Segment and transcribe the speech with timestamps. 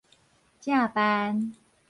[0.65, 1.53] 正範